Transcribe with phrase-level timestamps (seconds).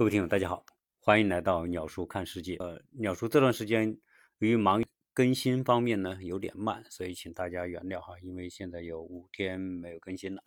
[0.00, 0.64] 各位听友，大家好，
[0.98, 2.56] 欢迎来到鸟叔看世界。
[2.56, 3.98] 呃，鸟叔这段时间
[4.38, 10.42] 由于忙更新方面呢有点慢，所以请大家原谅哈，因为现在有五天没有更新了。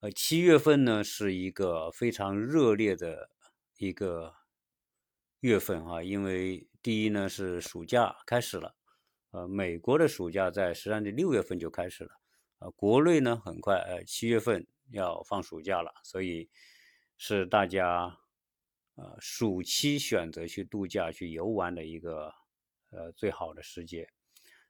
[0.00, 3.28] 呃，七月份呢是一个非常热烈的
[3.76, 4.32] 一个
[5.40, 8.74] 月份哈，因为第一呢是暑假开始了，
[9.32, 12.12] 呃，美国的暑假在实际上的六月份就开始了，
[12.60, 16.48] 呃，国内呢很快呃七月份要放暑假了，所以
[17.18, 18.20] 是大家。
[18.94, 22.30] 呃，暑期选择去度假、去游玩的一个
[22.90, 24.06] 呃最好的时节。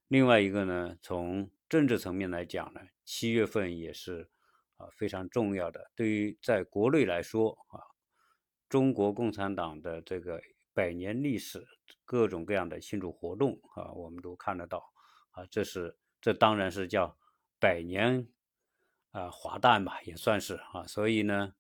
[0.07, 4.31] 另外一个呢，从政治层面来讲呢，七月份也是
[4.77, 5.91] 啊非常重要的。
[5.97, 7.83] 对于在国内来说啊，
[8.69, 10.41] 中国共产党的这个
[10.73, 11.67] 百年历史，
[12.05, 14.93] 各种各样的庆祝活动啊，我们都看得到
[15.33, 15.45] 啊。
[15.47, 17.19] 这是这当然是叫
[17.59, 18.29] 百年
[19.11, 20.87] 啊华诞吧，也算是啊。
[20.87, 21.55] 所以呢，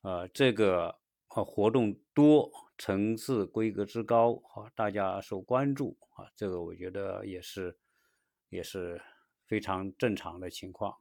[0.00, 0.98] 呃，这个。
[1.34, 2.48] 啊，活动多，
[2.78, 7.76] 层次规格之高，啊，大家受关注啊，这个我觉得也是，
[8.50, 9.02] 也是
[9.44, 10.94] 非常正常的情况。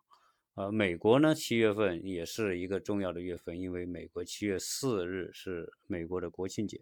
[0.56, 6.82] 呃，美国呢，七月份也是一个重要的月份，因为美国七月四日是美国的国庆节，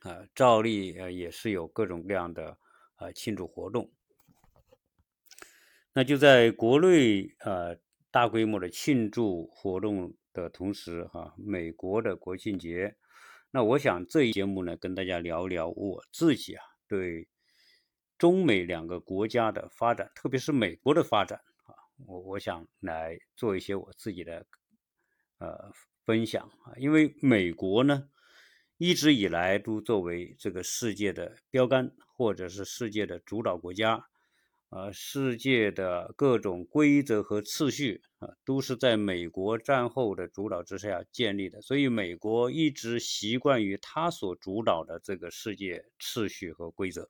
[0.00, 2.58] 啊，照例呃也是有各种各样的
[2.96, 3.90] 呃庆祝活动。
[5.94, 7.78] 那就在国内呃
[8.10, 10.12] 大规模的庆祝活动。
[10.42, 12.94] 的同时，哈，美国的国庆节，
[13.50, 17.26] 那我想这一节目呢，跟大家聊聊我自己啊，对
[18.18, 21.74] 中美两个国家的发展，特别是美国的发展啊，
[22.06, 24.46] 我我想来做一些我自己的
[25.38, 25.72] 呃
[26.04, 28.08] 分享啊，因为美国呢，
[28.76, 34.06] 一直以来都作为这个世界的标杆，或者是世界的主导国家。
[34.68, 47.08] 呃，世界的各种规则和次序啊，都是在美国战后的主导之下建立的，所以美国一直习惯于他所主导的这个世界次序和规则。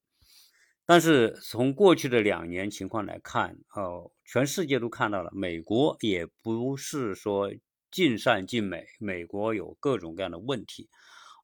[0.85, 7.51] 但是从过去的两年情况来看，哦，全世界都看到了，美国也不是说
[7.91, 10.91] 尽善尽美，美国有各种各样的问题，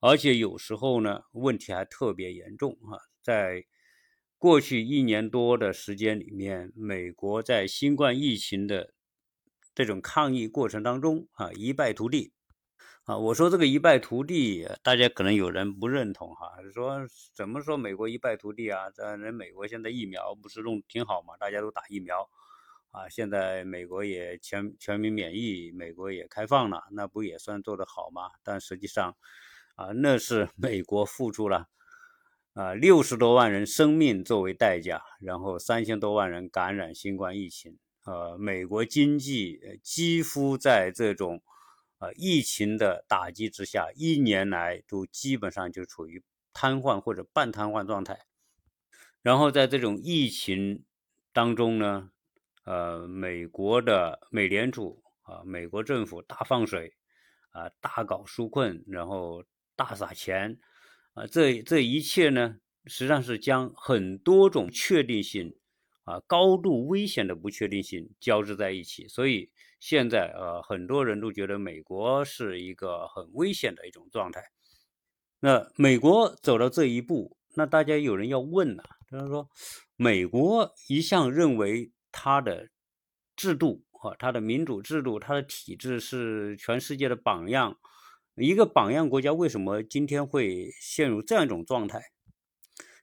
[0.03, 3.65] 而且有时候呢，问题还特别严重啊，在。
[4.43, 8.93] 过去一年多的时间里面，美国在新冠疫情的
[9.73, 12.33] 这种抗疫过程当中啊，一败涂地
[13.05, 13.17] 啊。
[13.17, 18.91] 我说这个一败涂地，大家可能有人不认同哈，说怎么说美国一败涂地啊？
[18.91, 22.29] 这人美国现在疫苗不是弄挺好嘛，大家都打疫苗
[22.91, 28.23] 啊，现在美国也全全民免疫，美国也开放了，那不也算做得好吗？
[28.43, 29.15] 但实际上
[29.77, 31.69] 啊，那是美国付出了。
[32.55, 41.43] 啊，六十多万人生命作为代价，然后三千多万人感染新冠疫情，呃，美国经济几乎在这种
[41.99, 48.27] 呃疫情的打击之下，一年来都基本上就处于瘫痪或者半瘫痪状态。
[49.23, 50.85] 然后在这种疫情
[51.33, 52.11] 当中呢，
[52.65, 56.93] 呃，美国的美联储啊，美国政府大放水
[57.53, 59.43] 啊，大搞纾困，然后
[59.75, 60.59] 大撒钱。
[61.15, 62.57] 啊，这这一切呢，
[62.87, 65.55] 实际上是将很多种确定性，
[66.05, 69.07] 啊，高度危险的不确定性交织在一起。
[69.09, 74.43] 所以现在，呃，很多人都觉得美国是一个很危险的一种状态。
[75.41, 79.47] 那美国走到这一步，那大家有人要问了，就是说，
[79.97, 82.71] 美国一向认为它的
[83.37, 87.77] 制度啊，它的民主制度，它的体制是全世界的榜样。
[88.37, 92.01] 一个榜样国家为什么今天会陷入这样一种状态？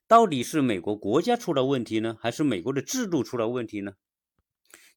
[0.07, 3.93] 到底是美国国家出了问题呢，还是美国的制度出了问题呢？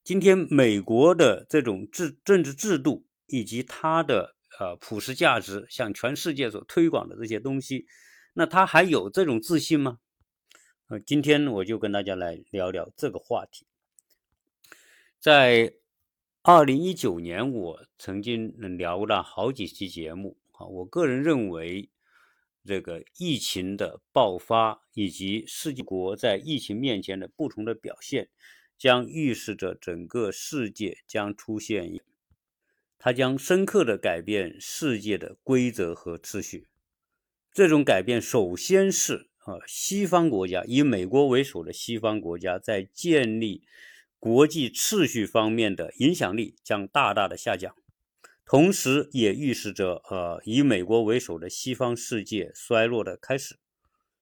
[0.03, 7.87] 今天美国的这种制政治制度以及它的呃普世价值，向全世界所推广的这些东西，
[8.33, 9.99] 那他还有这种自信吗？
[10.89, 13.67] 呃，今天我就跟大家来聊聊这个话题，
[15.21, 15.75] 在。
[16.45, 20.67] 二零一九年，我曾经聊了好几期节目啊。
[20.67, 21.89] 我个人认为，
[22.67, 28.29] 这个疫情的爆发以及世界国在疫情面前的不同的表现，
[28.77, 32.01] 将预示着整个世界将出现，
[32.99, 36.67] 它将深刻的改变世界的规则和秩序。
[37.53, 43.63] 这种改变，首先是啊，西方国家以美国为首的西方国家在建立。
[44.23, 47.75] 国际秩序方面的影响力将大大的下降，
[48.47, 53.59] 同时也预示着呃以美国为首的西方世界衰落的开始。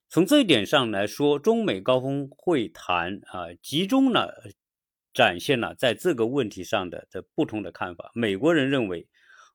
[0.08, 4.50] 从这一点上来说，中美高峰会谈啊，集中了
[5.12, 8.10] 展现了在这个问题上的这不同的看法。
[8.14, 9.06] 美国人认为，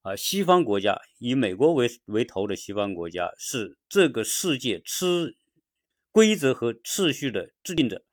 [0.04, 5.36] 啊，西方国家以美国为为头的西方国家是这个世界吃
[6.12, 8.06] 规则和秩序的制定者，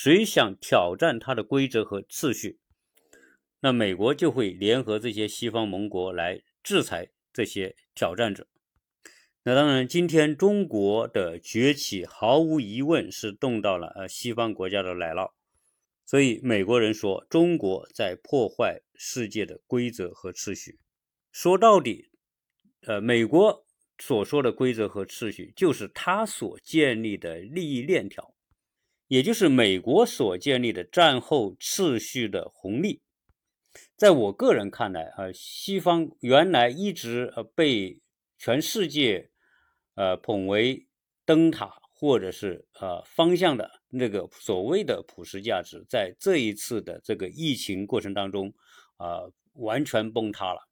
[0.00, 2.60] 谁想挑战它的规则和秩序，
[3.58, 8.46] 那美国就会联合这些西方盟国来制裁这些挑战者。
[9.42, 15.32] 那当然，今天中国的崛起毫无疑问是动到了呃西方国家的奶酪，
[16.06, 20.78] 所以美国人说中国在破坏世界的规则和秩序。
[21.32, 22.08] 说到底，
[22.82, 23.66] 呃，美国
[23.98, 28.32] 所说的规则和秩序，就是他所建立的利益链条，
[29.08, 33.02] 也就是美国所建立的战后秩序的红利。
[33.96, 38.00] 在我个人看来，啊，西方原来一直呃被
[38.38, 39.30] 全世界
[39.94, 40.86] 呃捧为
[41.24, 48.54] 灯塔或者是呃方向的那个所谓的普世价值，在这一次的这个疫情过程当中，
[48.96, 49.22] 啊，
[49.54, 50.68] 完全崩塌了。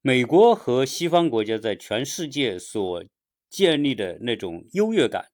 [0.00, 3.04] 美国和西方国家在全世界所
[3.50, 5.26] 建立的那种优越感，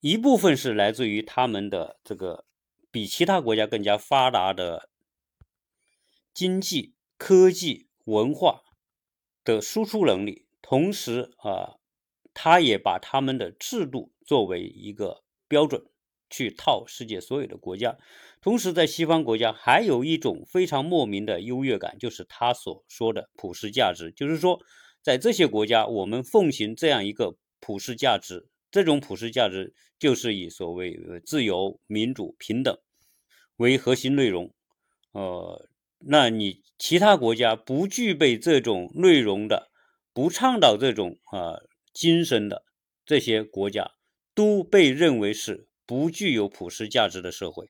[0.00, 2.44] 一部分是来自于他们的这个
[2.90, 4.88] 比其他国家更加发达的
[6.34, 8.62] 经济、科技、文化
[9.44, 11.76] 的输出能力，同时啊，
[12.34, 15.84] 他也把他们的制度作为一个标准。
[16.32, 17.98] 去套世界所有的国家，
[18.40, 24.60] 同时在西方国家还有一种非常莫名的优越感，就是他所说的普世价值，就是说，
[25.02, 32.78] 在这些国家，我们奉行这样一个普世价值，这种普世价值就是以所谓自由、民主、平等
[33.56, 34.52] 为核心内容。
[35.12, 35.68] 呃，
[35.98, 39.70] 那你其他国家不具备这种内容的，
[40.12, 41.56] 不倡导这种啊
[41.92, 42.64] 精神的
[43.04, 43.90] 这些国家，
[44.34, 45.68] 都被认为是。
[45.86, 47.68] 不具有普世价值的社会。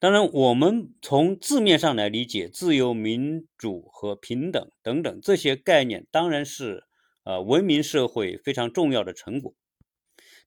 [0.00, 6.82] 当然，我们从字面上来理解，自由、民主和平等等等这些概念，当然是
[7.22, 9.54] 呃文明社会非常重要的成果。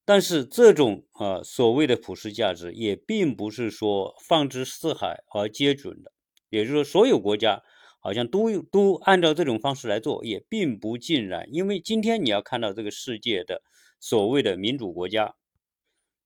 [0.06, 6.12] 但是，这种呃所谓的普世价值，也并不是说放之四海而皆准的。
[6.50, 7.64] 也就是说，所有国家
[8.00, 11.48] 好像都都按照这种方式来做，也并不尽然。
[11.52, 13.62] 因为今天你要看到这个世界的
[14.00, 15.36] 所谓的民主国家。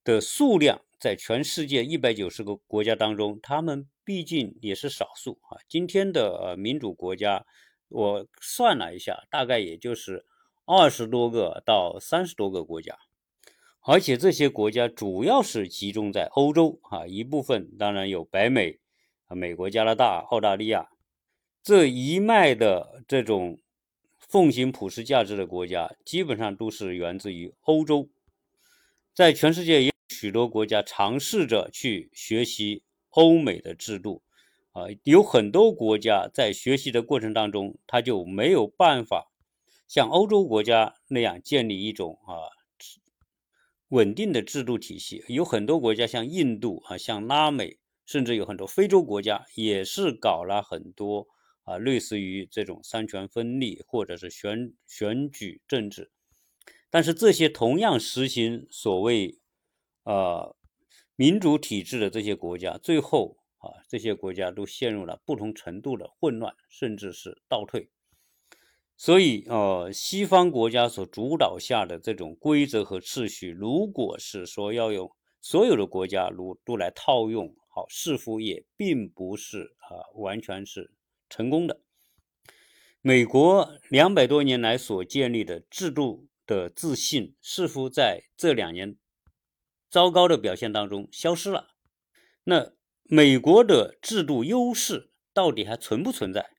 [0.02, 5.60] 的数量在全世界一百九十个国家当中，他们毕竟也是少数啊。
[5.68, 7.44] 今天的呃民主国家，
[7.88, 10.24] 我算了一下，大概也就是
[10.64, 12.96] 二十多个到三十多个国家，
[13.90, 18.78] 而且这些国家主要是集中在欧洲啊，一部分当然有北美
[19.26, 20.90] 啊，美国、加拿大、澳大利亚
[21.60, 23.58] 这一脉的这种
[24.16, 28.08] 奉行普世价值的国家，基本上都是源自于欧洲，
[29.12, 29.90] 在全世界也。
[30.08, 34.22] 许多国家尝试着去学习欧美的制度，
[34.70, 39.32] 啊，有很多国家在学习的过程当中，他就没有办法
[39.88, 42.36] 像欧洲国家那样建立一种啊
[43.90, 45.24] 稳定的制度体系。
[45.28, 51.28] 有很多国家像印度啊，像拉美，甚至有很多非洲国家也是搞了很多
[51.62, 56.10] 啊类似于这种三权分立或者是选选举政治，
[56.90, 59.36] 但是这些同样实行所谓。
[60.04, 60.56] 呃，
[61.14, 67.90] 民主体制的这些国家，最后啊，这些国家都陷入了不同程度的混乱，甚至是倒退。
[69.02, 80.92] 所以，呃，西方国家所主导下的这种规则和秩序，如果是说要用所有的国家如都来套用，好，似乎也并不是啊，完全是
[81.30, 81.80] 成功的。
[83.00, 88.98] 美国两百多年来所建立的制度的自信，似乎在这两年。
[89.88, 91.68] 糟糕的表现当中消失了，
[92.44, 96.50] 那美国的制度优势到底还存不存在？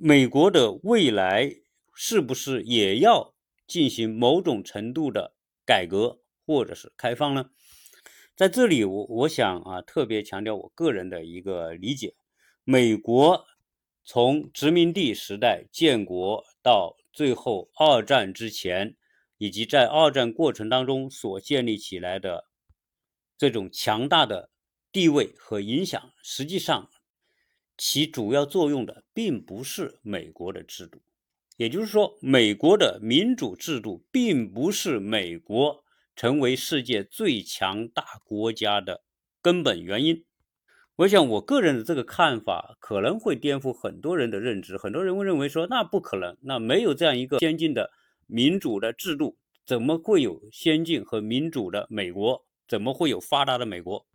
[0.00, 1.50] 美国的未来
[1.92, 3.34] 是不是也要
[3.66, 5.34] 进行某种程度的
[5.66, 7.50] 改革或者是开放呢？
[8.36, 12.14] 在这里，我我想啊，特别强调我个人的一个理解：
[12.62, 13.44] 美国
[14.04, 18.96] 从殖民地时代建国到最后二战之前。
[19.40, 22.48] 以及在二战过程当中所建立起来的
[23.36, 24.50] 这种强大的
[24.90, 26.90] 地位和影响，实际上
[27.78, 31.00] 起主要作用的并不是美国的制度，
[31.56, 35.84] 也就是说，美国的民主制度并不是美国
[36.16, 39.04] 成为世界最强大国家的
[39.40, 40.24] 根本原因。
[40.96, 47.92] 我想，我个人的这个看法可能会颠覆很多人的认知，很多人会认为说，那不可能，那没有这样一个先进的。
[48.26, 52.44] 民主的制度怎么会有先进和民主的美国？
[52.66, 54.07] 怎么会有发达的美国？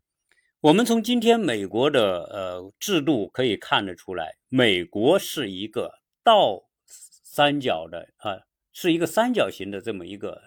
[0.64, 8.40] 我们从今天美国的呃制度可以看得出来，美国是一个倒三角的啊，
[8.72, 10.42] 是一个三角形的这么一个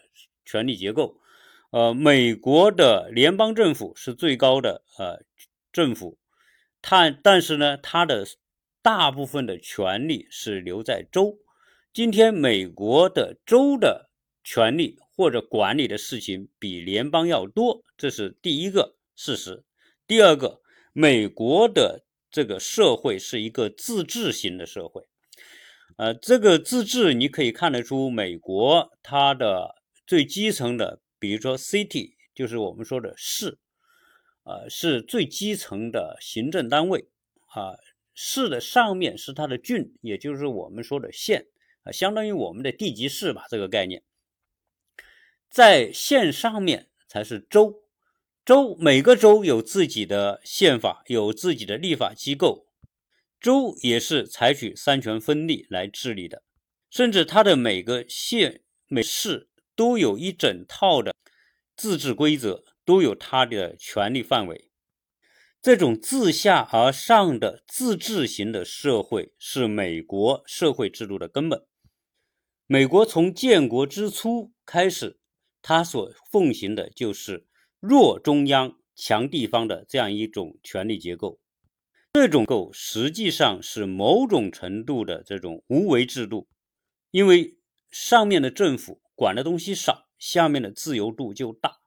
[0.47, 1.21] 权力结构。
[1.69, 5.23] 呃，美国的联邦政府是最高的呃
[5.71, 6.17] 政府，
[6.81, 8.27] 它但是呢，它的
[8.81, 11.37] 大部分的权力是留在州。
[11.93, 14.09] 今天美国的州的
[14.43, 19.63] 权力或者管理的事情比联邦要多，这是第一个事实。
[20.07, 20.61] 第二个，
[20.93, 25.09] 美国的这个社会是一个自治型的社会，
[25.97, 31.01] 呃，这个自治你可以看得出，美国它的最基层的。
[31.19, 33.59] 比如说，city 就是我们说的市，
[34.45, 37.09] 呃，是最基层的行政单位
[37.47, 37.75] 啊。
[38.15, 41.47] 市的上面是它的郡，也就是我们说的县
[41.83, 44.03] 啊，相当于我们的地级市吧，这个概念。
[45.51, 47.83] 在县上面才是州，
[48.47, 52.69] 州每个州有自己的宪法，有自己的立法机构，
[53.41, 56.45] 州也是采取三权分立来治理的，
[56.88, 59.50] 甚至它的每个县、每市。
[59.75, 61.15] 都有一整套的
[61.76, 64.71] 自治规则，都有它的权力范围。
[65.61, 71.67] 这种自下而上的自治型的社会是美国社会制度的根本。
[72.67, 75.21] 美国从建国之初开始，
[75.61, 77.47] 它所奉行的就是
[77.88, 81.38] 弱中央、强地方的这样一种权力结构。
[82.12, 86.49] 这种构实际上是某种程度的这种无为制度，
[87.11, 87.59] 因为
[87.90, 89.00] 上面的政府。
[89.19, 91.78] 管的东西少，下面的自由度就大，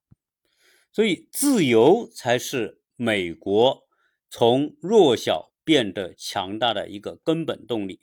[0.92, 3.84] 所以自由才是美国
[4.32, 8.02] 从弱小变得强大的一个根本动力。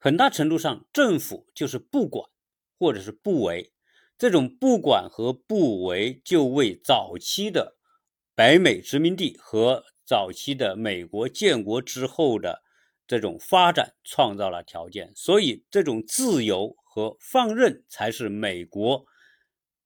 [0.00, 2.28] 很大程度上，政府就是不管
[2.80, 3.72] 或者是不为，
[4.18, 7.76] 这种不管和不为，就为早期的
[8.34, 12.62] 北美殖民地和早期的美国建国之后的
[13.06, 15.12] 这种发展创造了条件。
[15.14, 16.76] 所以，这种自由。
[16.90, 19.04] 和放任才是美国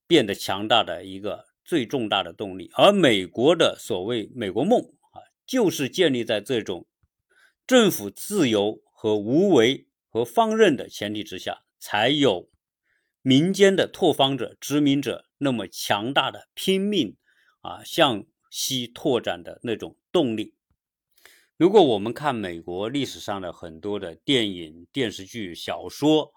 [0.06, 4.80] 变得强大的一个最重大的动力，而美国的所谓“美国梦”
[5.12, 6.86] 啊，就是建立在这种
[7.66, 12.48] 政府自由和无为和放任的前提之下，才有
[13.22, 17.16] 民间的拓荒者、殖民者那么强大的拼命
[17.60, 20.54] 啊向西拓展的那种动力。
[21.56, 26.32] 如果我们看美国历史上的很多的电影、电视剧、小说，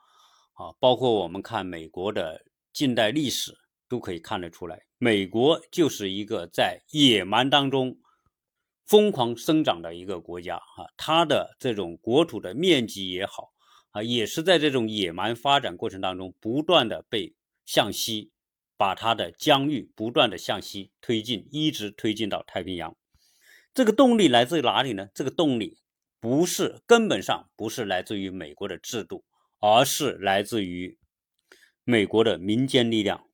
[0.53, 3.57] 啊，包括我们看美国的近代历史，
[3.89, 7.97] 都可以看得出来，美国就是一个在野蛮当中
[8.85, 10.85] 疯狂生长的一个国家啊。
[10.95, 13.54] 它的这种国土的面积也好
[13.95, 17.33] 啊，也是在这种野蛮发展过程当中，不断的被
[17.65, 18.31] 向西，
[18.75, 22.93] 把它的疆域不断的向西推进，一直推进到太平洋。
[23.73, 25.07] 这个动力来自于哪里呢？
[25.15, 25.77] 这个动力
[26.19, 29.23] 不是根本上不是来自于美国的制度。
[29.61, 30.99] 而是来自于
[31.83, 33.25] 美国的民间力量。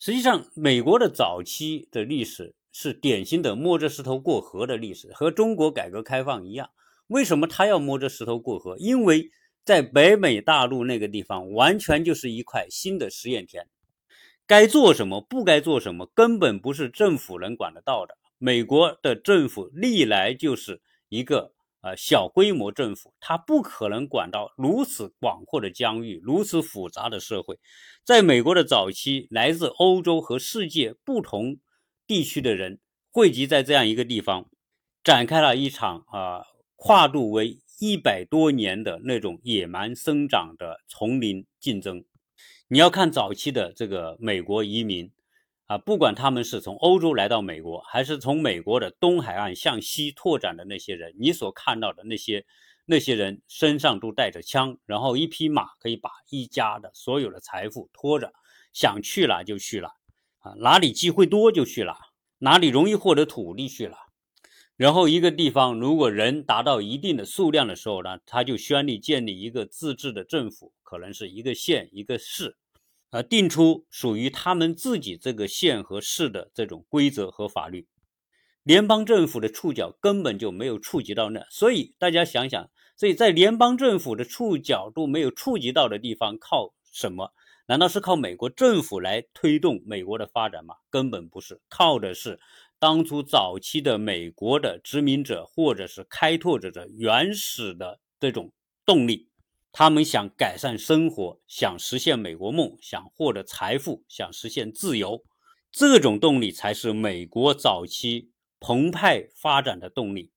[0.00, 6.70] 实际上，美国的早期的历史是典型的摸着石头过河的历史，和中国改革开放一样。
[7.06, 8.76] 为什么他要摸着石头过河？
[8.78, 9.30] 因为
[9.70, 13.68] 在北美大陆那个地方，完全就是一块新的实验田，
[14.44, 18.18] 该做什么，不该做什么，根本不是政府能管得到的。
[18.36, 21.52] 美国的政府历来就是一个。
[21.82, 27.58] 呃，小规模政府，它不可能管到如此广阔的疆域、如此复杂的社会。
[28.04, 31.56] 在美国的早期，来自欧洲和世界不同
[32.06, 34.50] 地区的人汇集在这样一个地方，
[35.02, 36.44] 展开了一场啊，
[36.76, 42.04] 跨度为一百多年的那种野蛮生长的丛林竞争。
[42.68, 45.10] 你要看早期的这个美国移民。
[45.64, 52.44] 啊，不管他们是从欧洲来到美国，还是从美国的东海岸向西拓展的那些人，你所看到的那些
[52.86, 58.32] 那些人身上都带着枪，然后一匹马可以把一家的所有的财富拖着，
[58.72, 59.90] 想去了就去了，
[60.40, 61.96] 啊，哪里机会多就去了，
[62.38, 63.96] 哪里容易获得土地去了。
[64.80, 72.56] 然后一个地方如果人达到一定的数量的时候呢，他就宣立建立一个自治的政府，可能是一个县一个市。
[73.10, 77.88] 呃，定出属于他们自己这个县和市的这种规则和法律，
[78.62, 81.44] 联邦政府的触角根本就没有触及到那。
[81.50, 87.34] 所以大家想想，所以在联邦政府的触角都没有触及到的地方，靠什么？
[87.66, 90.76] 难道是靠美国政府来推动美国的发展吗？
[90.88, 92.40] 根本不是，靠的是
[92.80, 98.52] 当初早期的美国的殖民者或者是开拓者的原始的这种
[98.86, 99.28] 动力。
[99.70, 105.22] 他们想改善生活，想实现美国梦，想获得财富，想实现自由，
[105.70, 110.32] 这种动力才是美国早期澎湃发展的动力。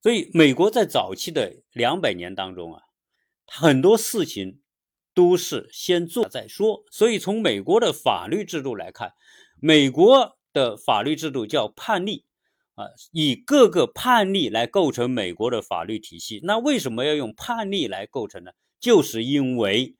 [0.00, 2.82] 所以，美国在早期的两百年当中啊，
[3.44, 4.60] 很多事情
[5.12, 6.84] 都是先做再说。
[6.90, 9.12] 所以从美国的法律制度来看，
[9.60, 12.24] 美国的法律制度叫判例
[12.74, 16.40] 啊，以各个判例来构成美国的法律体系。
[16.42, 18.52] 那为什么要用判例来构成呢？
[18.80, 19.94] 就是因为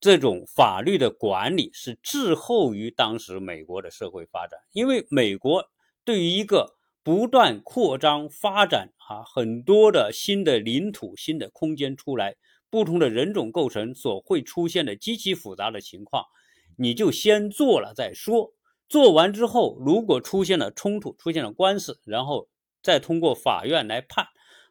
[0.00, 5.64] 这种法律的管理是滞后于当时美国的社会发展，因为美国
[6.04, 12.36] 对于一个不断扩张发展啊，很多的新的领土、新的空间出来，
[12.68, 16.24] 不同的人种构成所会出现的极其复杂的情况，
[16.76, 18.52] 你就先做了再说。
[18.88, 22.48] 做完之后，如果出现了冲突、出现了官司，然后
[22.82, 24.26] 再通过法院来判，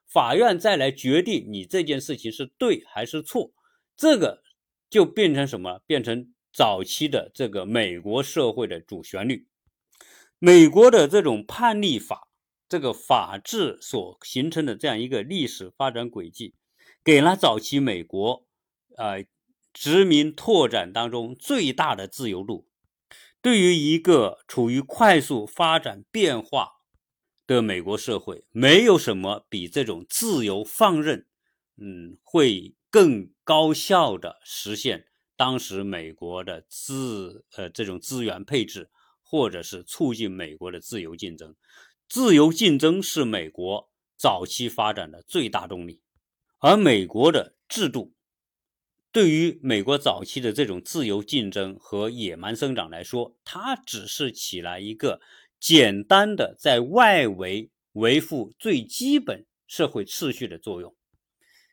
[0.05, 3.51] 法院再来决定你这件事情是对还是错，
[3.95, 4.41] 这个
[4.89, 5.79] 就变成什么？
[5.85, 9.47] 变成早期的这个美国社会的主旋律。
[10.39, 12.23] 美国的这种判例法。
[12.69, 16.53] 这个法治所形成的这样一个历史发展轨迹，
[17.01, 18.45] 给了早期美国，
[18.97, 19.25] 呃，
[19.71, 22.66] 殖民拓展当中最大的自由度。
[23.41, 26.71] 对于一个处于快速发展变化
[27.45, 31.25] 的美国社会，没有什么比这种自由放任，
[31.77, 38.89] 嗯，会更高效的实现当时美国的资呃这种资源配置，
[39.21, 41.55] 或者是促进美国的自由竞争。
[42.09, 46.01] 自由竞争是美国早期发展的最大动力，
[46.59, 48.13] 而美国的制度
[49.17, 55.19] 对于美国早期的这种自由竞争和野蛮生长来说，它只是起了一个
[55.59, 60.95] 简单的在外围维护最基本社会秩序的作用。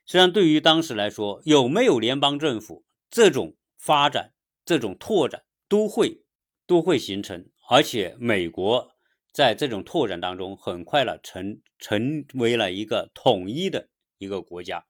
[0.07, 4.33] 实际上，对于当时来说，有没有联邦政府，这种发展、
[4.65, 6.23] 这种拓展都会
[6.67, 8.91] 都会形成，而且美国。
[9.35, 14.87] 在这种拓展当中，很快了成成为了一个统一的一个国家，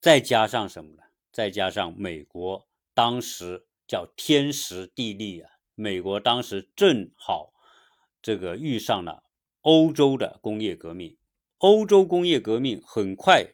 [0.00, 1.03] 再加上什么呢？
[1.34, 7.52] 再加上美国当时叫天时地利啊，美国当时正好
[8.22, 9.24] 这个遇上了
[9.62, 11.18] 欧洲的工业革命，
[11.58, 13.44] 欧洲工业革命很快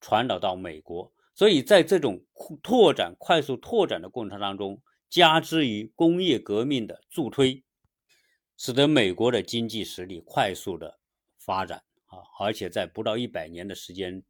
[0.00, 2.24] 传导到美国，所以在这种
[2.62, 7.64] 拓展快速拓展的过程当中，加之于工业革命的助推。
[8.56, 11.00] 使得美国的经济实力快速的
[11.36, 14.22] 发展啊，而且在不到一百年的时间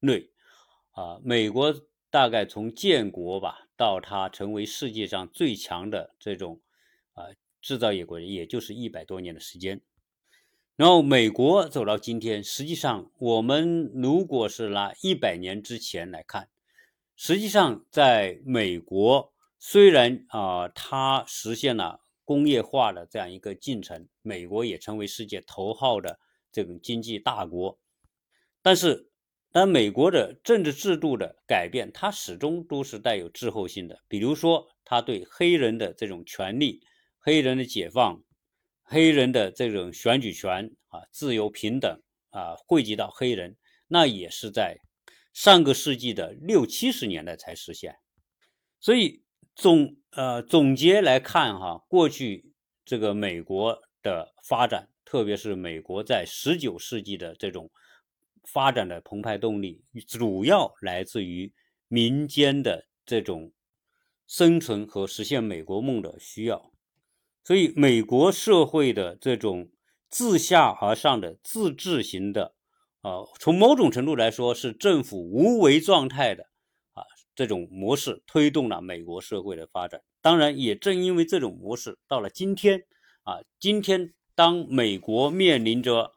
[0.00, 0.30] 内，
[0.92, 1.72] 啊，美国
[2.12, 6.60] 大概从建国吧到它成为世界上最强的这种
[7.14, 7.24] 啊
[7.60, 9.80] 制造业国，也就是一百多年的时间。
[10.76, 16.50] 然后美国走到今天，实际上我们如果是拿一百年之前来看，
[17.16, 22.00] 实际上在美国虽然啊它实现了。
[22.24, 26.20] 工业化的这样一个进程，美国也成为世界头号的
[26.52, 27.78] 这种经济大国。
[28.62, 29.10] 但是，
[29.52, 34.00] 但美国的政治制度的改变，它始终都是带有滞后性的。
[34.08, 36.80] 比如说，他对黑人的这种权利、
[37.18, 38.22] 黑人的解放、
[38.82, 44.78] 黑人的这种选举权啊、自由平等啊，惠及到黑人，那也是在
[45.32, 47.94] 上个世纪的六七十年代才实现。
[48.80, 49.22] 所以。
[49.54, 52.54] 总呃总结来看哈，过去
[52.86, 57.70] 这个美国的发展，特别是美国在十九世纪的这种
[58.44, 61.52] 发展的澎湃动力，主要来自于
[61.88, 63.52] 民间的这种
[64.26, 66.72] 生存和实现美国梦的需要。
[67.44, 69.70] 所以，美国社会的这种
[70.08, 72.54] 自下而上的自治型的，
[73.00, 76.44] 啊，从某种程度来说是政府无为状态的
[76.92, 77.02] 啊。
[77.34, 80.02] 这种模式推动了美国社会的发展。
[80.20, 82.84] 当然，也正因为这种模式，到了今天
[83.24, 86.12] 啊，今天当美国面临着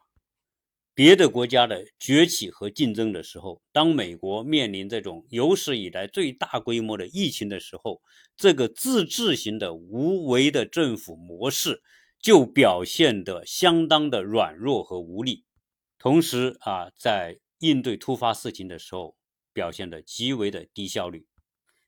[0.95, 8.01] 别的国家的崛起和竞争的时候，当美国面临这种有史以来最大规模的疫情的时候，
[8.37, 11.83] 这个自治型的无为的政府模式
[12.21, 15.43] 就表现得相当的软弱和无力。
[15.99, 19.17] 同时啊，在应对突发事情的时候，
[19.51, 21.27] 表现的极为的低效率。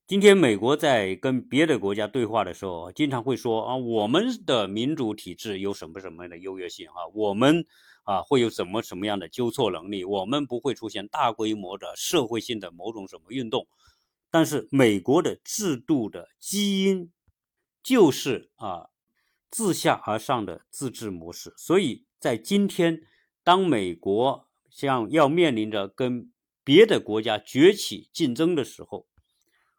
[0.05, 7.07] 今天美国在跟别的国家对话的时候，经常会说啊，我们的民主体制有什么什么样的优越性啊？
[7.13, 7.65] 我们
[8.07, 10.05] 啊会有什么什么样的纠错能力？
[10.05, 13.67] 我们不会出现大规模的社会性的某种什么运动。
[14.31, 17.11] 但是美国的制度的基因
[17.83, 18.89] 就是啊
[19.51, 21.53] 自下而上的自治模式。
[21.57, 23.01] 所以在今天，
[23.43, 26.31] 当美国像要面临着跟
[26.63, 29.05] 别的国家崛起竞争的时候，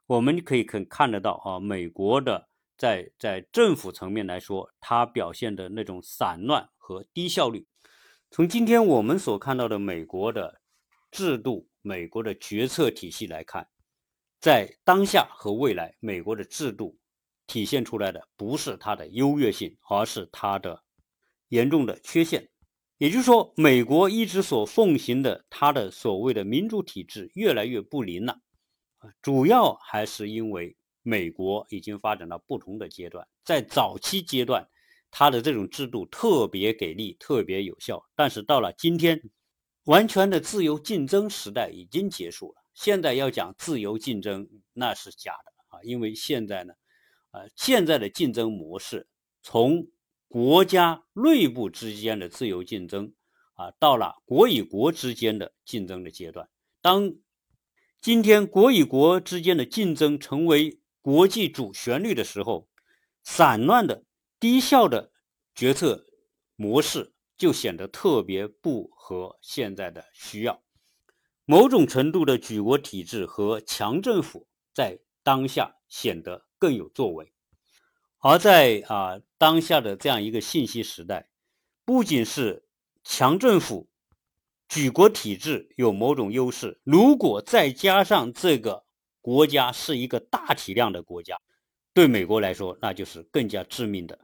[0.07, 7.67] 我们可以可看得到啊，美国的在在政府层面来说，它表现的那种散乱和低效率。
[8.31, 10.61] 从今天我们所看到的美国的
[11.11, 13.67] 制度、美国的决策体系来看，
[14.39, 16.99] 在当下和未来，美国的制度
[17.47, 20.85] 体现出来的不是它的优越性，而是它的
[21.49, 22.51] 严重的缺陷。
[22.99, 28.41] 也就是说，美国一直所奉行的它的所谓的民主体制越来越不灵了，
[29.23, 34.69] 主要还是因为美国已经发展到不同的阶段，在早期阶段，
[35.19, 39.21] 他的这种制度特别给力，特别有效，但是到了今天，
[39.87, 42.63] 完全的自由竞争时代已经结束了。
[42.73, 46.73] 现在要讲自由竞争，那是假的啊，因为现在呢，
[47.33, 49.09] 啊，现在的竞争模式
[49.43, 49.89] 从。
[50.31, 53.15] 国家内部之间的自由竞争
[53.55, 56.51] 啊，到了国与国之间的竞争的阶段。
[56.83, 57.15] 当
[58.03, 62.69] 今天国与国之间的竞争成为国际主旋律的时候，
[63.25, 64.05] 散乱的、
[64.41, 65.13] 低效的
[65.55, 66.07] 决策
[66.57, 70.63] 模式就显得特别不合现在的需要。
[71.45, 77.33] 某种程度的举国体制和强政府在当下显得更有作为。
[78.19, 81.31] 而在啊当下的这样一个信息时代，
[81.85, 82.69] 不仅是
[83.03, 83.89] 强政府、
[84.69, 88.85] 举国体制有某种优势，如果再加上这个
[89.21, 91.41] 国家是一个大体量的国家，
[91.95, 94.19] 对美国来说那就是更加致命的。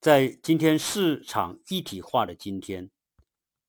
[0.00, 2.88] 在今天市场一体化的今天，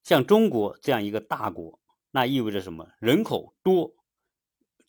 [0.03, 1.79] 像中国这样一个大国，
[2.11, 2.87] 那意味着什么？
[2.99, 3.95] 人口多，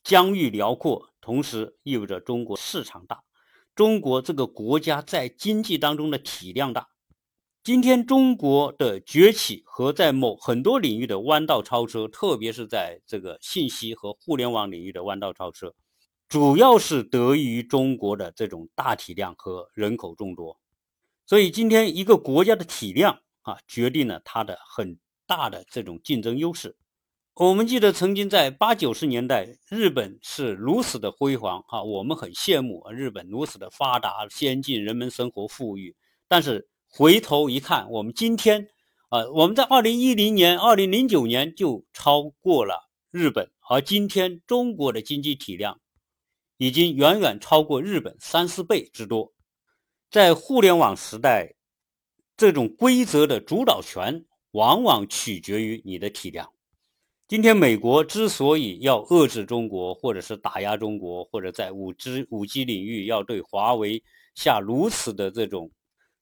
[0.05, 3.24] 疆域辽阔，同时意味着中国市场大。
[3.74, 6.88] 中国这个国家在经济当中的体量大，
[7.64, 15.74] 今天中国的崛起和在某很多领域的弯道超车，特别是在这个信息和互联网领域的弯道超车，
[16.29, 20.59] 主要是得益于中国的这种大体量和人口众多。
[21.30, 26.76] 所以今天一个国家的体量啊，决定了它的很大的这种竞争优势。
[27.34, 35.94] 我们记得曾经在八九十年代，日本是如此的辉煌哈，我们很羡慕日本如此的发达先进，人们生活富裕。
[36.26, 38.66] 但是回头一看，我们今天
[39.10, 45.80] 啊，我们在二零一零年、二零零九年就超过了日本，而今天中国的经济体量
[46.56, 49.32] 已经远远超过日本三四倍之多。
[50.10, 51.54] 在互联网时代，
[52.36, 56.52] 这种规则的主导权往往取决于你的体量。
[57.28, 64.02] 今天美国之所以要遏制中国，或者是打压中国，或者在五 G 五 G 领域要对华为
[64.34, 65.70] 下如此的这种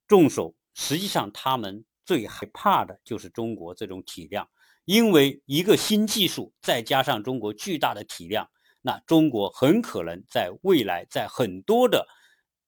[0.07, 4.46] 重手，实际上他们最害怕的就是中国这种体量，
[4.85, 8.51] 因为一个新技术再加上中国巨大的体量，
[8.83, 12.07] 那中国很可能在未来在很多的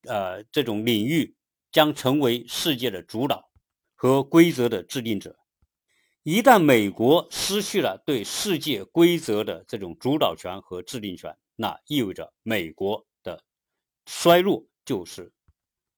[0.05, 1.37] 呃这种领域
[1.73, 3.51] 将成为世界的主导
[3.95, 5.37] 和规则的制定者。
[6.23, 13.43] 一旦美国失去了对世界规则的这种主导权和制定权，那意味着美国的
[14.05, 15.33] 衰落就是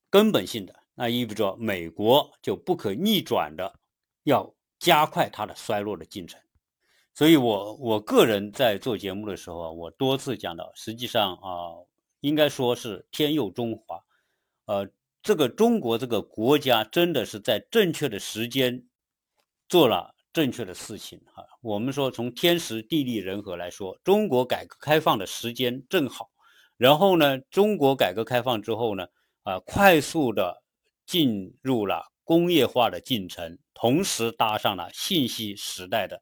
[0.08, 3.80] 根本性的，那意味着美国就不可逆转的
[4.22, 6.40] 要加快它的衰落的进程。
[7.14, 11.76] 所以，我我个人在做节目的时候啊，我多次讲到，实际上啊，
[12.22, 14.02] 应该说是天佑中华，
[14.64, 14.88] 呃，
[15.22, 18.82] 这个中国这个国家真的是在正确的时间
[19.68, 20.14] 做了。
[20.34, 26.30] 正确的事情哈，我们说从天时地利人和来说，中国改革开放的时间正好。
[26.78, 29.06] 然后呢，中国改革开放之后呢，
[29.42, 30.62] 啊，快速的
[31.04, 36.18] 进入了工业化的进程，同时搭上了信息时代的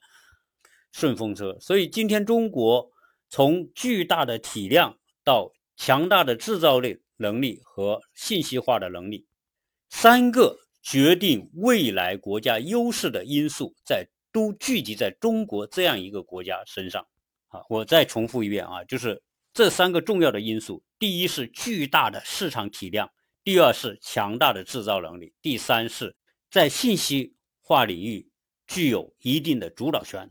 [0.91, 1.57] 顺风车。
[1.61, 2.91] 所以今天中国
[3.29, 5.53] 从巨大的体量到
[5.83, 9.27] 强大的制造力能力和信息化的能力，
[9.89, 10.59] 三个。
[10.83, 17.07] 决定未来国家优势的因素，在都聚集在中国这样一个国家身上。
[17.49, 23.11] 啊，我再重复一遍啊，就是这三个重要的因素：第一是巨大的市场体量，
[23.45, 26.17] 第二是强大的制造能力，第三是
[26.51, 28.31] 在信息化领域
[28.67, 30.31] 具有一定的主导权。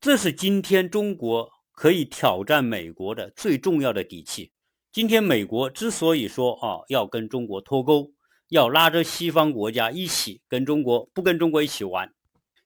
[0.00, 4.50] 这是今天中国可以挑战美国的最重要的底气。
[4.94, 8.12] 今天美国之所以说啊要跟中国脱钩。
[8.48, 12.14] 要拉着西方国家一起跟中国不跟中国一起玩，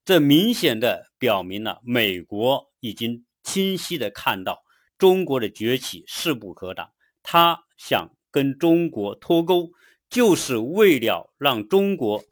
[0.05, 4.63] 这明显的表明了美国已经清晰的看到
[4.99, 6.91] 中国的崛起势不可挡，
[7.23, 9.71] 他想跟中国脱钩，
[10.11, 12.23] 就是为了让中国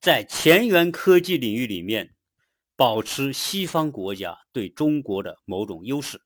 [0.00, 2.14] 在前沿科技领域里面
[2.76, 6.20] 保持西方国家对中国的某种优势。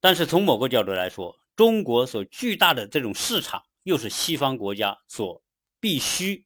[0.00, 5.42] 但是从某个角度来说，中国所巨大的这种市场又是西方国家所。
[5.80, 6.44] 必须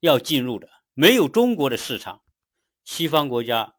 [0.00, 2.24] 要进入的，没有中国的市场，
[2.82, 3.76] 西方国家，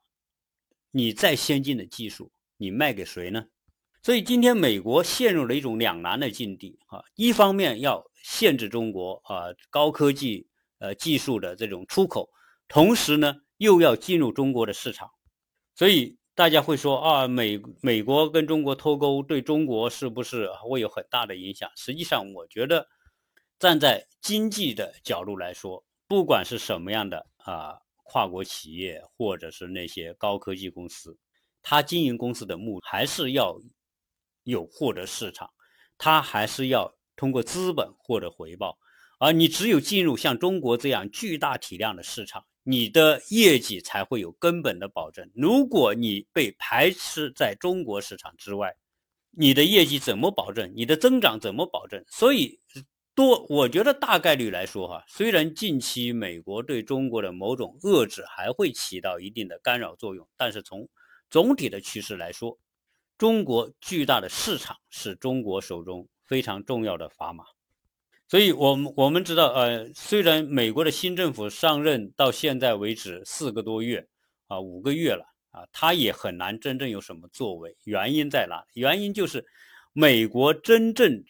[0.92, 3.48] 你再先进的技术，你卖给谁呢？
[4.02, 12.30] 所以今天美国陷入了一种两难的境地啊，一方面要限制中国啊高科技呃技术的这种出口，
[12.70, 15.12] 同时呢又要进入中国的市场，
[15.76, 21.70] 所以大家会说啊美美国跟中国脱钩对中国是不是会有很大的影响？
[21.76, 22.88] 实际上，我觉得
[23.60, 31.18] 站在经济的角度来说，不管是什么样的啊跨国企业或者是那些高科技公司，
[31.62, 33.60] 它经营公司的目还是要。
[34.44, 35.52] 有获得市场，
[35.98, 38.80] 它还是要通过资本获得回报，
[39.20, 45.28] 而你只有进入像中国这样巨大体量的市场，你的业绩才会有根本的保证。
[45.34, 48.76] 如果你被排斥在中国市场之外，
[49.32, 50.72] 你的业绩怎么保证？
[50.76, 52.06] 你的增长怎么保证？
[52.08, 52.60] 所以
[53.16, 60.88] 多，我觉得大概率来说，哈，虽然近期美国对中国的某种遏制还会起到一定的干扰作用，但是从
[61.32, 62.60] 总体的趋势来说。
[63.18, 67.44] 中国巨大的市场是中国手中非常重要的砝码，
[68.30, 74.08] 所以，我们我们知道，呃，虽然美国的新政府上任到现在为止四个多月，
[74.46, 77.76] 啊，五个月了，啊，他也很难真正有什么作为。
[77.86, 78.64] 原因在哪？
[78.76, 79.44] 原因就是
[79.94, 81.24] 美国真正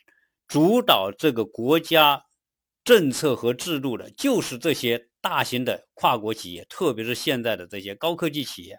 [0.46, 2.22] 主导这个国家
[2.84, 8.78] 政策和制度的，就是这些大型的跨国企业，特别是现在的这些高科技企业。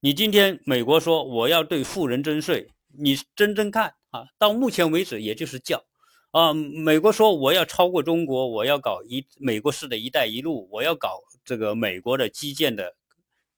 [0.00, 5.82] 你今天美国说我要对富人征税，你真正看啊，到目前为止也就是叫，
[6.30, 12.94] 啊，美国说我要超过中国，我要搞一美国式的一带一路，我要搞这个美国的基建的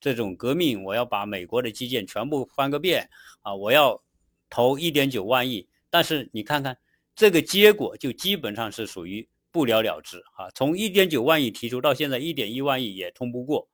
[0.00, 3.09] 这种革命，我要把美国的基建全部翻个遍
[3.42, 4.00] 啊，我要
[4.48, 6.76] 投一点九万亿，但是你看看
[7.14, 13.68] 这个结果就基本上是属于不了了之啊，从一点九万亿提出到现在一点一万亿也通不过，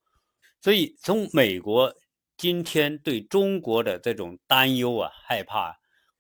[0.60, 1.94] 所以从美国。
[2.38, 5.68] 今天对中国的这种担忧啊、害怕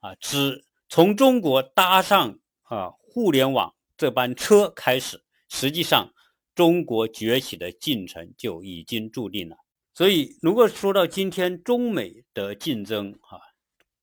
[0.00, 6.12] 啊，只从中国搭上啊互联网这班车开始，实际上
[6.54, 9.56] 中国崛起的进程就已经注定了。
[9.94, 13.40] 所以，如果说到今天中美的竞争哈，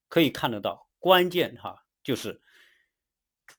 [0.10, 2.42] 可以看得到关键哈，就是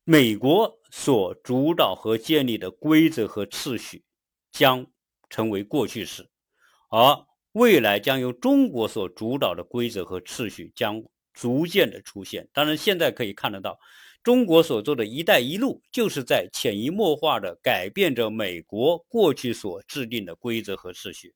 [0.05, 4.05] 美国所主导和建立的规则和秩序
[4.51, 4.87] 将
[5.29, 6.29] 成为过去式，
[6.89, 7.27] 而。
[7.55, 11.01] 未来将由中国所主导的规则和秩序将
[11.33, 12.49] 逐渐的出现。
[12.53, 13.79] 当然，现在可以看得到，
[14.25, 21.35] 中国所做的一带一路，就是在潜移默化的改变着美国过去所制定的规则和秩序。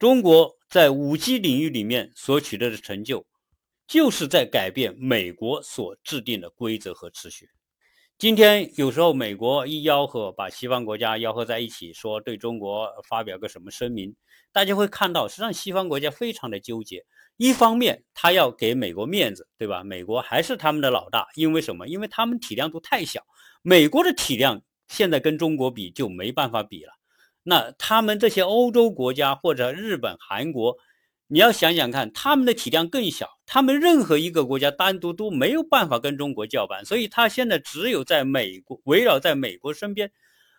[0.00, 3.24] 中国在五 G 领域里面所取得的成就，
[3.86, 7.50] 就是在改变美国所制定的规则和秩序。
[8.18, 14.16] 今天有时候美国一吆喝，把西方国家吆喝在一起，说对中国发表个什么声明。
[14.50, 17.04] 大家会看到，实际上西方国家非常的纠结。
[17.38, 19.82] 一方面，他要给美国面子，对吧？
[19.82, 21.88] 美国还是他们的老大，因为什么？
[21.88, 23.22] 因为他们体量都太小。
[23.62, 26.92] 美国的体量现在跟中国比就没办法比了。
[27.42, 30.76] 那他们这些欧洲国家或者日本、韩国，
[31.28, 40.10] 你要想想看，他们的体量更小，他们任何一个国家单独都没有办法跟中国叫板，所以他现在只有在美国围绕在美国身边，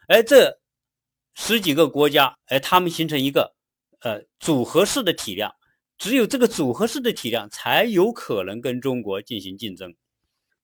[0.08, 0.60] 而这
[1.36, 3.54] 十几个国家，哎，他们形成一个。
[4.02, 5.54] 呃，组合式的体量，
[6.00, 9.94] 只有这个组合式的体量才有可能跟中国进行竞争。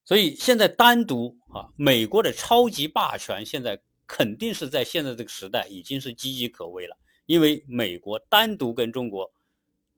[0.05, 9.29] 所以现在单独啊，美国的超级霸权现在肯定是在现在这个时代已经是岌岌可危了，因为美国单独跟中国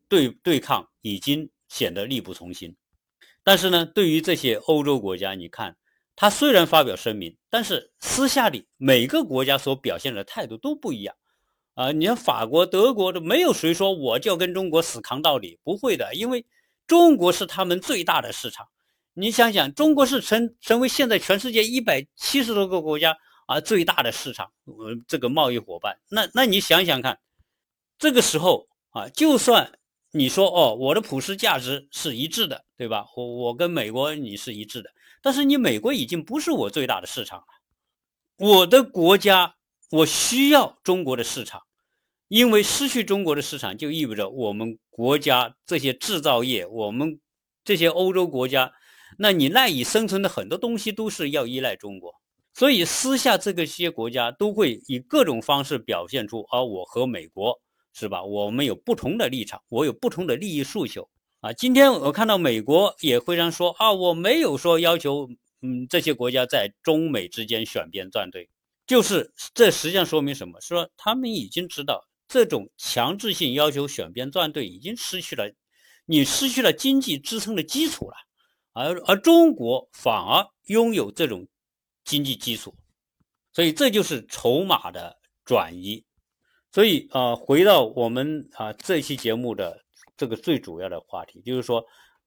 [0.10, 2.76] 对对抗已经显得力不从心。
[3.44, 5.78] 但是呢，对于这些欧洲国家，你看，
[6.16, 11.16] 他虽然发表声明，但是私下里每个国家所表现的态度都不一样。
[11.78, 16.44] 啊，你看法国、德国都没有谁说我就要跟中国死扛到底，不会的，因为
[16.88, 18.68] 中国是他们最大的市场。
[19.14, 26.00] 你想想，中国是成成为现在全世界一百七十多个国家啊最大的市场，呃，这个贸易伙伴。
[26.10, 27.20] 那那你想想看，
[28.00, 29.78] 这个时候啊，就算
[30.10, 33.06] 你说哦，我的普世价值是一致的，对吧？
[33.16, 34.90] 我我跟美国你是一致的，
[35.22, 37.46] 但是你美国已经不是我最大的市场了，
[38.38, 39.58] 我的国家
[39.92, 41.62] 我需要中国的市场。
[42.28, 47.20] 因为失去中国的市场，就意味着我们国家这些制造业，我们
[47.64, 48.74] 这些欧洲国家，
[49.18, 52.14] 那你赖以生存的很多东西都是要依赖中国。
[52.54, 57.62] 所以私下这个些国家都会以各种方式表现出，啊，我和美国
[57.94, 58.24] 是吧？
[58.24, 61.08] 我们有不同的立场，我有不同的利益诉求
[61.40, 61.54] 啊。
[61.54, 65.30] 今天我看到美国也非常说啊，我没有说要求，
[65.62, 68.50] 嗯，这些国家在中美之间选边站队，
[68.86, 70.60] 就是这实际上说明什么？
[70.60, 72.07] 说他们已经知道。
[72.28, 75.52] 这种强制性要求选边站队已经失去了，
[76.06, 78.16] 你失去了经济支撑的基础了，
[78.74, 81.48] 而而中国反而拥有这种
[82.04, 82.76] 经济基础，
[83.54, 86.04] 所以这就是筹码的转移。
[86.72, 89.84] 所以啊，回到我们啊这期节目的
[90.16, 91.84] 这个最主要的话题，就是说，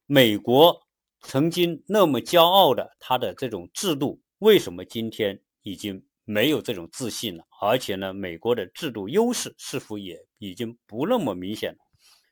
[0.07, 0.81] 美国
[1.21, 7.43] 曾经那么骄傲的它的这种制度，为什么今天已经没有这种自信了？
[7.61, 11.77] 而且呢，美国的制度优势是否也已经不那么明显了？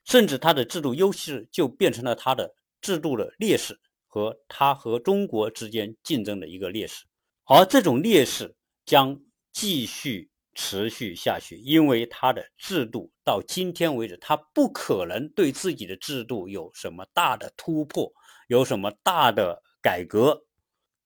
[0.05, 7.05] 甚至它的制度优势就变成了它的制度的劣势，和它和中国之间竞争的一个劣势，
[7.45, 9.19] 而这种劣势将
[9.51, 10.29] 继续。
[10.55, 18.11] 持续下去，因为他的制度到今天为止，他不可能对自己的制度有什么大的突破，
[18.49, 20.37] 有什么大的改革，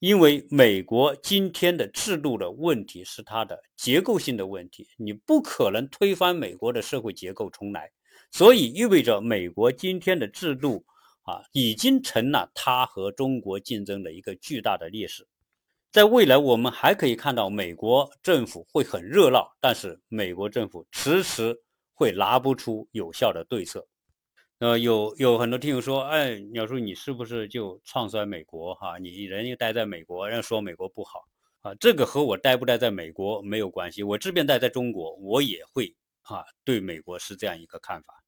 [0.03, 7.89] 因为美国今天的制度的问题是它的结构性的问题，你不可能推翻美国的社会结构重来，
[8.29, 10.83] 所以意味着美国今天的制度
[11.21, 15.25] 啊，已经成了它和中国竞争的一个巨大的劣势。
[15.89, 21.55] 在未来，我们还可以看到美国政府会很热闹，但是美国政府迟迟
[21.93, 23.87] 会拿不出有效的对策。
[24.63, 28.73] 呃，有有很多听友说，哎，鸟叔，你是不是就唱衰美国？
[28.75, 31.27] 哈，你人又待在美国，人家说美国不好
[31.59, 34.03] 啊，这个和我待不待在美国没有关系。
[34.03, 38.23] 我这边待在中国，我也会啊，对美国是这样一个看法。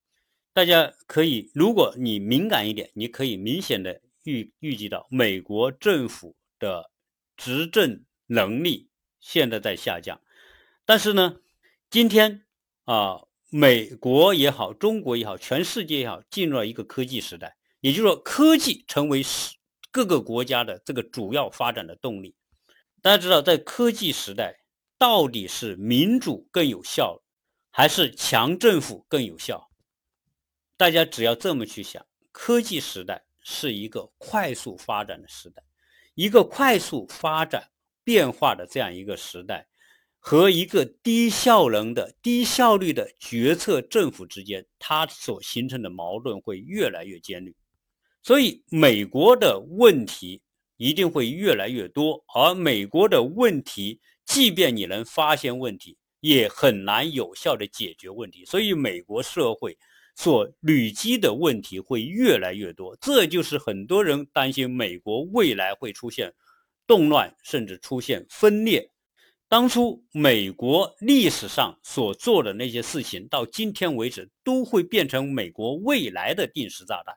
[0.51, 6.91] 大家可以，如果你敏感一点，你可以明显的预预计到美国政府的。
[7.37, 8.87] 执政能力
[9.19, 10.21] 现在在下降，
[10.85, 11.41] 但是呢，
[11.89, 12.45] 今天
[12.85, 13.23] 啊，
[13.57, 19.23] 美国也好，中国也好，全世界也好，进入了一个科技时代，也就是说，科技成为
[19.91, 22.35] 各个国家的这个主要发展的动力。
[23.01, 24.59] 大家知道，在科技时代，
[24.97, 27.23] 到底是民主更有效，
[27.71, 29.69] 还是强政府更有效？
[30.75, 35.63] 大家只要这么去想，科技时代是一个快速发展的时代。
[36.15, 37.69] 一个快速发展
[38.03, 39.65] 变化的这样一个时代，
[40.27, 47.53] 和一个低效能的、低效率的决策政府之间，它所形成的矛盾会越来越尖锐。
[48.23, 50.41] 所以，美国的问题
[50.77, 58.43] 一定会越来越多，而美国的问题，即便你能发现问题，也很难有效的解决问题。
[58.45, 59.77] 所以，美国社会。
[60.15, 66.33] 所累积的问题会越来越多，这就是很多人担心美国未来会出现
[66.87, 68.89] 动乱，甚至出现分裂。
[69.55, 77.15] 当初美国历史上所做的那些事情，到今天为止都会变成美国未来的定时炸弹。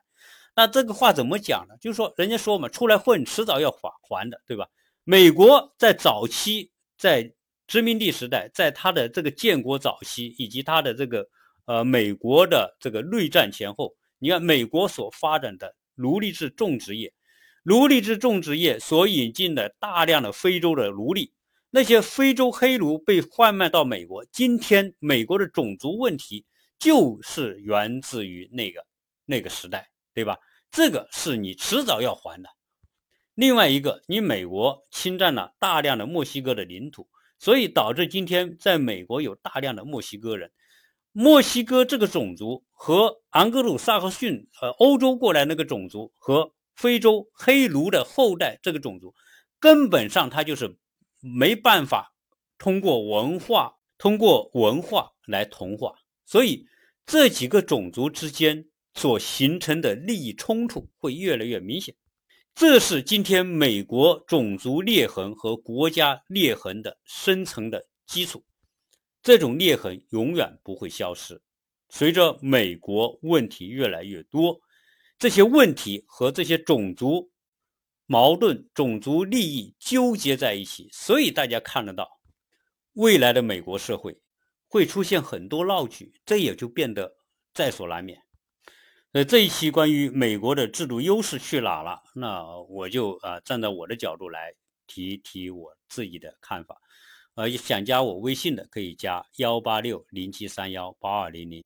[0.55, 1.75] 那这个话怎么讲呢？
[1.81, 4.65] 就是说，人家说嘛，出来混，迟早要还还的，对吧？
[5.03, 7.29] 美国在早期，在
[7.67, 11.27] 殖民地时代，在它的这个建国早期，以及它的这个。
[11.65, 17.13] 呃，美国的这个内战前后，你看美国所发展的奴隶制种植业，
[17.63, 21.33] 奴隶制种植业所引进的大量的非洲的奴隶，
[21.71, 24.25] 那些非洲黑奴被贩卖到美国。
[24.31, 26.45] 今天美国的种族问题
[26.79, 28.83] 就是源自于那个
[29.25, 30.37] 那个时代，对吧？
[30.71, 32.49] 这个是你迟早要还的。
[33.35, 40.51] 另外一个，你美国侵占了大量的墨西哥的领土，所以导致今天在美国有大量的墨西哥人。
[41.11, 49.13] 墨西哥这个种族和昂格鲁萨克逊，呃，欧洲过来那个种族和非洲黑奴的后代这个种族，
[49.59, 50.77] 根本上他就是
[51.21, 52.13] 没办法
[52.57, 56.65] 通过文化，通过文化来同化，所以
[57.05, 61.95] 这几个种族之间所形成的利益冲突会越来越明显。
[62.55, 68.43] 这是今天美国种族裂痕和国家裂痕的深层的基础。
[69.21, 71.41] 这种裂痕永远不会消失。
[71.89, 74.59] 随着美国问题越来越多，
[75.17, 77.29] 这些问题和这些种族
[78.11, 82.09] 矛盾、种族利益纠结在一起，所以大家看得到，
[82.93, 84.19] 未来的美国社会
[84.67, 87.17] 会出现很多闹剧，这也就变得
[87.53, 88.19] 在所难免。
[89.11, 94.55] 呃，这一期关于美国的制度优势去哪了，那我就啊站在我的角度来
[94.87, 96.81] 提提我自己的看法。
[97.35, 101.63] 呃，想加我微信的可以加幺八六零七三幺八二零零。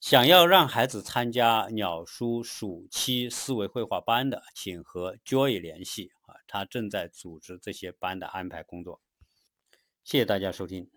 [0.00, 9.02] 想要让孩子参加鸟叔暑期思维绘画班的，请和 Joy 联系啊，他正在组织这些班的安排工作。
[10.02, 10.90] 谢谢大家收听。